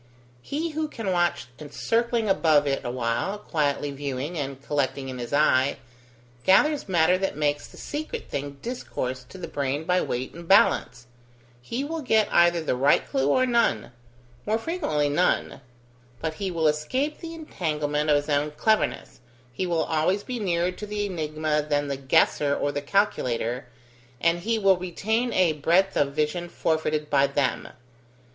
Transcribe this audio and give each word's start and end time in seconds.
He 0.41 0.71
who 0.71 0.87
can 0.87 1.11
watch 1.11 1.45
circling 1.69 2.27
above 2.27 2.65
it 2.65 2.83
awhile, 2.83 3.37
quietly 3.37 3.91
viewing, 3.91 4.35
and 4.35 4.59
collecting 4.59 5.09
in 5.09 5.19
his 5.19 5.31
eye, 5.31 5.77
gathers 6.43 6.89
matter 6.89 7.19
that 7.19 7.37
makes 7.37 7.67
the 7.67 7.77
secret 7.77 8.27
thing 8.27 8.57
discourse 8.63 9.23
to 9.29 9.37
the 9.37 9.47
brain 9.47 9.83
by 9.83 10.01
weight 10.01 10.33
and 10.33 10.47
balance; 10.47 11.05
he 11.61 11.83
will 11.83 12.01
get 12.01 12.27
either 12.33 12.63
the 12.63 12.75
right 12.75 13.07
clue 13.07 13.27
or 13.29 13.45
none; 13.45 13.91
more 14.47 14.57
frequently 14.57 15.07
none; 15.07 15.61
but 16.19 16.33
he 16.33 16.49
will 16.49 16.67
escape 16.67 17.19
the 17.19 17.35
entanglement 17.35 18.09
of 18.09 18.15
his 18.15 18.27
own 18.27 18.49
cleverness, 18.49 19.19
he 19.53 19.67
will 19.67 19.83
always 19.83 20.23
be 20.23 20.39
nearer 20.39 20.71
to 20.71 20.87
the 20.87 21.05
enigma 21.05 21.61
than 21.61 21.89
the 21.89 21.95
guesser 21.97 22.55
or 22.55 22.71
the 22.71 22.81
calculator, 22.81 23.67
and 24.19 24.39
he 24.39 24.57
will 24.57 24.77
retain 24.77 25.31
a 25.31 25.51
breadth 25.53 25.95
of 25.95 26.13
vision 26.15 26.49
forfeited 26.49 27.07
by 27.07 27.27
them. 27.27 27.67